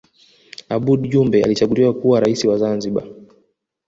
abooud 0.75 1.03
jumbe 1.09 1.43
alichaguliwa 1.43 1.93
kuwa 1.93 2.19
rais 2.19 2.45
wa 2.45 2.57
zanzibar 2.57 3.05